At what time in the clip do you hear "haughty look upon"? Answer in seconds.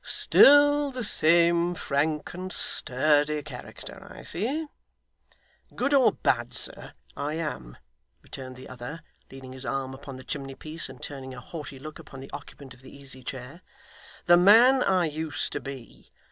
11.39-12.19